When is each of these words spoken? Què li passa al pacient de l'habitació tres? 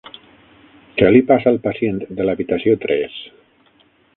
Què 1.01 1.11
li 1.11 1.21
passa 1.31 1.51
al 1.53 1.61
pacient 1.67 2.01
de 2.21 2.27
l'habitació 2.27 2.81
tres? 2.87 3.21